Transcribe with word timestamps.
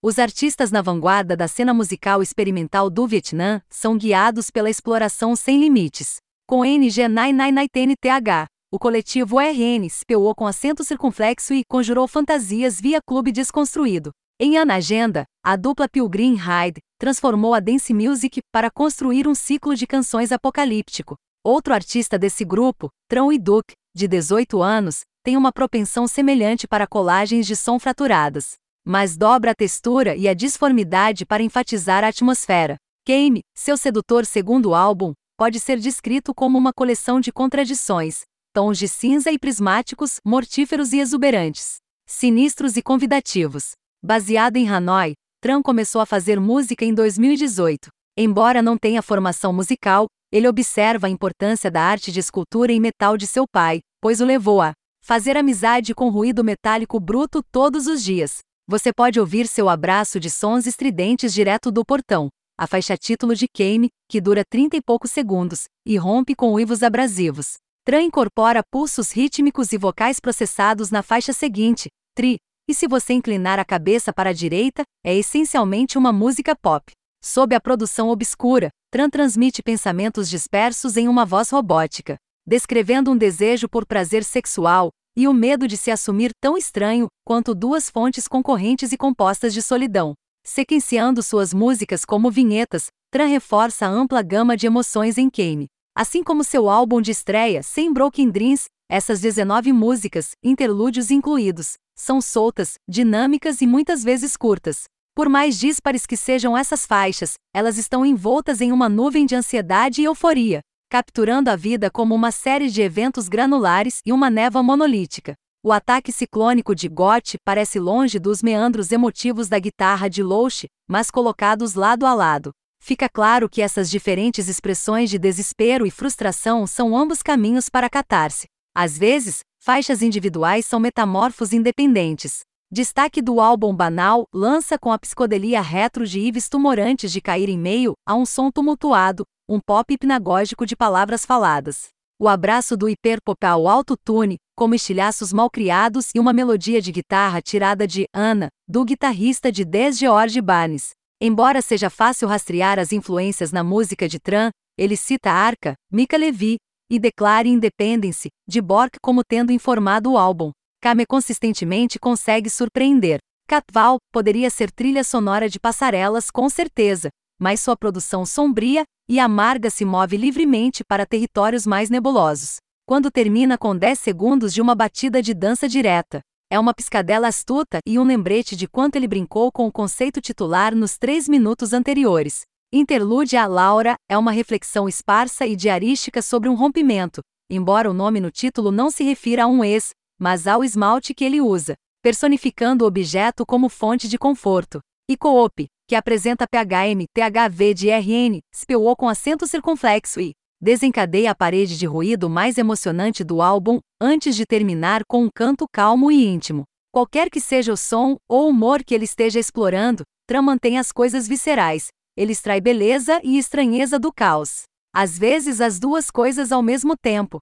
Os 0.00 0.16
artistas 0.20 0.70
na 0.70 0.80
vanguarda 0.80 1.36
da 1.36 1.48
cena 1.48 1.74
musical 1.74 2.22
experimental 2.22 2.88
do 2.88 3.04
Vietnã 3.04 3.60
são 3.68 3.98
guiados 3.98 4.48
pela 4.48 4.70
exploração 4.70 5.34
sem 5.34 5.58
limites. 5.58 6.18
Com 6.46 6.60
NG99TNTH, 6.60 8.46
o 8.70 8.78
coletivo 8.78 9.40
RN 9.40 9.84
espeou 9.84 10.32
com 10.36 10.46
acento 10.46 10.84
circunflexo 10.84 11.52
e 11.52 11.64
conjurou 11.68 12.06
fantasias 12.06 12.80
via 12.80 13.00
clube 13.04 13.32
desconstruído. 13.32 14.12
Em 14.38 14.56
Ana 14.56 14.76
Agenda, 14.76 15.24
a 15.44 15.56
dupla 15.56 15.88
Pilgrim 15.88 16.36
Hyde 16.36 16.78
transformou 16.96 17.52
a 17.52 17.58
dance 17.58 17.92
music 17.92 18.38
para 18.52 18.70
construir 18.70 19.26
um 19.26 19.34
ciclo 19.34 19.74
de 19.74 19.84
canções 19.84 20.30
apocalíptico. 20.30 21.16
Outro 21.44 21.74
artista 21.74 22.16
desse 22.16 22.44
grupo, 22.44 22.88
Tron 23.08 23.36
Duke, 23.36 23.74
de 23.96 24.06
18 24.06 24.62
anos, 24.62 25.00
tem 25.24 25.36
uma 25.36 25.50
propensão 25.50 26.06
semelhante 26.06 26.68
para 26.68 26.86
colagens 26.86 27.48
de 27.48 27.56
som 27.56 27.80
fraturadas, 27.80 28.54
mas 28.88 29.18
dobra 29.18 29.50
a 29.50 29.54
textura 29.54 30.16
e 30.16 30.26
a 30.26 30.32
disformidade 30.32 31.26
para 31.26 31.42
enfatizar 31.42 32.02
a 32.02 32.08
atmosfera. 32.08 32.78
Kame, 33.04 33.40
seu 33.54 33.76
sedutor 33.76 34.24
segundo 34.24 34.74
álbum, 34.74 35.12
pode 35.36 35.60
ser 35.60 35.78
descrito 35.78 36.34
como 36.34 36.56
uma 36.56 36.72
coleção 36.72 37.20
de 37.20 37.30
contradições, 37.30 38.22
tons 38.54 38.78
de 38.78 38.88
cinza 38.88 39.30
e 39.30 39.38
prismáticos, 39.38 40.20
mortíferos 40.24 40.94
e 40.94 41.00
exuberantes, 41.00 41.76
sinistros 42.06 42.78
e 42.78 42.82
convidativos. 42.82 43.72
Baseado 44.02 44.56
em 44.56 44.66
Hanoi, 44.66 45.12
Tran 45.42 45.60
começou 45.60 46.00
a 46.00 46.06
fazer 46.06 46.40
música 46.40 46.82
em 46.82 46.94
2018. 46.94 47.90
Embora 48.16 48.62
não 48.62 48.78
tenha 48.78 49.02
formação 49.02 49.52
musical, 49.52 50.06
ele 50.32 50.48
observa 50.48 51.08
a 51.08 51.10
importância 51.10 51.70
da 51.70 51.82
arte 51.82 52.10
de 52.10 52.20
escultura 52.20 52.72
em 52.72 52.80
metal 52.80 53.18
de 53.18 53.26
seu 53.26 53.44
pai, 53.46 53.80
pois 54.00 54.22
o 54.22 54.24
levou 54.24 54.62
a 54.62 54.72
fazer 55.04 55.36
amizade 55.36 55.94
com 55.94 56.08
ruído 56.08 56.42
metálico 56.42 56.98
bruto 56.98 57.42
todos 57.52 57.86
os 57.86 58.02
dias. 58.02 58.38
Você 58.70 58.92
pode 58.92 59.18
ouvir 59.18 59.46
seu 59.46 59.66
abraço 59.66 60.20
de 60.20 60.28
sons 60.28 60.66
estridentes 60.66 61.32
direto 61.32 61.70
do 61.72 61.82
portão, 61.82 62.28
a 62.54 62.66
faixa 62.66 62.98
título 62.98 63.34
de 63.34 63.46
Kame, 63.48 63.88
que 64.06 64.20
dura 64.20 64.42
30 64.46 64.76
e 64.76 64.82
poucos 64.82 65.10
segundos, 65.10 65.64
e 65.86 65.96
rompe 65.96 66.34
com 66.34 66.52
uivos 66.52 66.82
abrasivos. 66.82 67.54
Tran 67.82 68.02
incorpora 68.02 68.62
pulsos 68.70 69.10
rítmicos 69.10 69.72
e 69.72 69.78
vocais 69.78 70.20
processados 70.20 70.90
na 70.90 71.02
faixa 71.02 71.32
seguinte, 71.32 71.88
Tri, 72.14 72.36
e 72.68 72.74
se 72.74 72.86
você 72.86 73.14
inclinar 73.14 73.58
a 73.58 73.64
cabeça 73.64 74.12
para 74.12 74.28
a 74.28 74.34
direita, 74.34 74.82
é 75.02 75.16
essencialmente 75.16 75.96
uma 75.96 76.12
música 76.12 76.54
pop. 76.54 76.92
Sob 77.24 77.54
a 77.54 77.60
produção 77.62 78.10
obscura, 78.10 78.68
Tran 78.90 79.08
transmite 79.08 79.62
pensamentos 79.62 80.28
dispersos 80.28 80.98
em 80.98 81.08
uma 81.08 81.24
voz 81.24 81.48
robótica, 81.48 82.16
descrevendo 82.46 83.10
um 83.10 83.16
desejo 83.16 83.66
por 83.66 83.86
prazer 83.86 84.22
sexual 84.24 84.90
e 85.18 85.26
o 85.26 85.34
medo 85.34 85.66
de 85.66 85.76
se 85.76 85.90
assumir 85.90 86.30
tão 86.40 86.56
estranho 86.56 87.08
quanto 87.26 87.52
duas 87.52 87.90
fontes 87.90 88.28
concorrentes 88.28 88.92
e 88.92 88.96
compostas 88.96 89.52
de 89.52 89.60
solidão. 89.60 90.14
Sequenciando 90.46 91.24
suas 91.24 91.52
músicas 91.52 92.04
como 92.04 92.30
vinhetas, 92.30 92.86
Tran 93.10 93.26
reforça 93.26 93.84
a 93.84 93.88
ampla 93.88 94.22
gama 94.22 94.56
de 94.56 94.68
emoções 94.68 95.18
em 95.18 95.28
Kame. 95.28 95.66
Assim 95.92 96.22
como 96.22 96.44
seu 96.44 96.70
álbum 96.70 97.00
de 97.00 97.10
estreia, 97.10 97.64
Sem 97.64 97.92
Broken 97.92 98.30
Dreams, 98.30 98.66
essas 98.88 99.20
19 99.20 99.72
músicas, 99.72 100.30
interlúdios 100.40 101.10
incluídos, 101.10 101.72
são 101.96 102.20
soltas, 102.20 102.74
dinâmicas 102.88 103.60
e 103.60 103.66
muitas 103.66 104.04
vezes 104.04 104.36
curtas. 104.36 104.84
Por 105.16 105.28
mais 105.28 105.58
díspares 105.58 106.06
que 106.06 106.16
sejam 106.16 106.56
essas 106.56 106.86
faixas, 106.86 107.34
elas 107.52 107.76
estão 107.76 108.06
envoltas 108.06 108.60
em 108.60 108.70
uma 108.70 108.88
nuvem 108.88 109.26
de 109.26 109.34
ansiedade 109.34 110.00
e 110.00 110.04
euforia, 110.04 110.60
capturando 110.88 111.50
a 111.50 111.56
vida 111.56 111.90
como 111.90 112.14
uma 112.14 112.32
série 112.32 112.70
de 112.70 112.80
eventos 112.80 113.28
granulares 113.28 114.00
e 114.06 114.12
uma 114.12 114.30
névoa 114.30 114.62
monolítica. 114.62 115.34
O 115.62 115.70
ataque 115.70 116.10
ciclônico 116.10 116.74
de 116.74 116.88
Gott 116.88 117.36
parece 117.44 117.78
longe 117.78 118.18
dos 118.18 118.42
meandros 118.42 118.90
emotivos 118.90 119.48
da 119.48 119.58
guitarra 119.58 120.08
de 120.08 120.22
Louche, 120.22 120.66
mas 120.88 121.10
colocados 121.10 121.74
lado 121.74 122.06
a 122.06 122.14
lado. 122.14 122.52
Fica 122.80 123.08
claro 123.08 123.48
que 123.48 123.60
essas 123.60 123.90
diferentes 123.90 124.48
expressões 124.48 125.10
de 125.10 125.18
desespero 125.18 125.84
e 125.84 125.90
frustração 125.90 126.66
são 126.66 126.96
ambos 126.96 127.22
caminhos 127.22 127.68
para 127.68 127.90
catarse. 127.90 128.46
Às 128.74 128.96
vezes, 128.96 129.40
faixas 129.60 130.00
individuais 130.00 130.64
são 130.64 130.80
metamorfos 130.80 131.52
independentes. 131.52 132.40
Destaque 132.70 133.20
do 133.20 133.40
álbum 133.40 133.74
Banal 133.74 134.26
lança 134.32 134.78
com 134.78 134.92
a 134.92 134.98
psicodelia 134.98 135.60
retro 135.60 136.06
de 136.06 136.20
Yves 136.20 136.48
Tumorantes 136.48 137.10
de 137.10 137.20
cair 137.20 137.48
em 137.48 137.58
meio 137.58 137.94
a 138.06 138.14
um 138.14 138.24
som 138.24 138.50
tumultuado, 138.50 139.24
um 139.48 139.58
pop 139.58 139.92
hipnagógico 139.92 140.66
de 140.66 140.76
palavras 140.76 141.24
faladas. 141.24 141.88
O 142.20 142.28
abraço 142.28 142.76
do 142.76 142.88
hiperpop 142.88 143.46
ao 143.46 143.66
autotune, 143.66 144.36
como 144.54 144.74
estilhaços 144.74 145.32
malcriados 145.32 146.10
e 146.14 146.20
uma 146.20 146.32
melodia 146.32 146.82
de 146.82 146.92
guitarra 146.92 147.40
tirada 147.40 147.86
de 147.86 148.06
Ana, 148.12 148.48
do 148.68 148.84
guitarrista 148.84 149.50
de 149.50 149.64
Des 149.64 149.96
George 149.96 150.40
Barnes. 150.42 150.90
Embora 151.20 151.62
seja 151.62 151.88
fácil 151.88 152.28
rastrear 152.28 152.78
as 152.78 152.92
influências 152.92 153.50
na 153.50 153.64
música 153.64 154.06
de 154.06 154.18
Tran, 154.18 154.50
ele 154.76 154.96
cita 154.96 155.30
Arca, 155.30 155.74
Mika 155.90 156.16
Levi, 156.16 156.56
e 156.90 156.98
declare 156.98 157.48
Independence, 157.48 158.28
de 158.46 158.60
Bork 158.60 158.98
como 159.00 159.22
tendo 159.24 159.52
informado 159.52 160.12
o 160.12 160.18
álbum. 160.18 160.50
Kame 160.82 161.06
consistentemente 161.06 161.98
consegue 161.98 162.50
surpreender. 162.50 163.18
Catval 163.48 163.96
poderia 164.12 164.50
ser 164.50 164.70
trilha 164.70 165.02
sonora 165.02 165.48
de 165.48 165.58
passarelas 165.58 166.30
com 166.30 166.50
certeza, 166.50 167.08
mas 167.38 167.60
sua 167.60 167.76
produção 167.76 168.26
sombria 168.26 168.84
e 169.08 169.18
amarga 169.18 169.70
se 169.70 169.84
move 169.84 170.16
livremente 170.16 170.84
para 170.84 171.06
territórios 171.06 171.66
mais 171.66 171.88
nebulosos. 171.88 172.56
Quando 172.86 173.10
termina 173.10 173.56
com 173.56 173.76
10 173.76 173.98
segundos 173.98 174.52
de 174.52 174.60
uma 174.60 174.74
batida 174.74 175.22
de 175.22 175.34
dança 175.34 175.68
direta, 175.68 176.20
é 176.50 176.58
uma 176.58 176.72
piscadela 176.72 177.28
astuta 177.28 177.78
e 177.86 177.98
um 177.98 178.04
lembrete 178.04 178.56
de 178.56 178.66
quanto 178.66 178.96
ele 178.96 179.06
brincou 179.06 179.52
com 179.52 179.66
o 179.66 179.72
conceito 179.72 180.20
titular 180.20 180.74
nos 180.74 180.96
três 180.96 181.28
minutos 181.28 181.72
anteriores. 181.72 182.42
Interlude 182.72 183.36
a 183.36 183.46
Laura 183.46 183.94
é 184.10 184.16
uma 184.16 184.32
reflexão 184.32 184.88
esparsa 184.88 185.46
e 185.46 185.54
diarística 185.54 186.22
sobre 186.22 186.48
um 186.48 186.54
rompimento, 186.54 187.20
embora 187.50 187.90
o 187.90 187.94
nome 187.94 188.20
no 188.20 188.30
título 188.30 188.70
não 188.70 188.90
se 188.90 189.04
refira 189.04 189.44
a 189.44 189.46
um 189.46 189.62
ex, 189.62 189.90
mas 190.18 190.46
ao 190.46 190.64
esmalte 190.64 191.14
que 191.14 191.24
ele 191.24 191.40
usa, 191.40 191.74
personificando 192.02 192.84
o 192.84 192.88
objeto 192.88 193.44
como 193.46 193.68
fonte 193.68 194.08
de 194.08 194.18
conforto. 194.18 194.80
E 195.10 195.16
Coop, 195.16 195.66
que 195.88 195.96
apresenta 195.96 196.46
PHM 196.46 197.06
THV 197.14 197.74
de 197.74 197.90
RN, 197.90 198.38
spewou 198.54 198.94
com 198.94 199.08
acento 199.08 199.46
circunflexo 199.46 200.20
e 200.20 200.32
desencadeia 200.60 201.30
a 201.30 201.34
parede 201.34 201.78
de 201.78 201.86
ruído 201.86 202.28
mais 202.28 202.58
emocionante 202.58 203.24
do 203.24 203.40
álbum, 203.40 203.78
antes 204.00 204.36
de 204.36 204.44
terminar 204.44 205.02
com 205.08 205.24
um 205.24 205.30
canto 205.34 205.66
calmo 205.72 206.12
e 206.12 206.26
íntimo. 206.26 206.64
Qualquer 206.92 207.30
que 207.30 207.40
seja 207.40 207.72
o 207.72 207.76
som 207.76 208.16
ou 208.28 208.48
humor 208.48 208.84
que 208.84 208.94
ele 208.94 209.04
esteja 209.04 209.40
explorando, 209.40 210.02
Tram 210.28 210.42
mantém 210.42 210.78
as 210.78 210.92
coisas 210.92 211.26
viscerais, 211.26 211.88
ele 212.14 212.32
extrai 212.32 212.60
beleza 212.60 213.18
e 213.24 213.38
estranheza 213.38 213.98
do 213.98 214.12
caos. 214.12 214.64
Às 214.94 215.18
vezes 215.18 215.58
as 215.58 215.78
duas 215.78 216.10
coisas 216.10 216.52
ao 216.52 216.62
mesmo 216.62 216.94
tempo. 216.94 217.38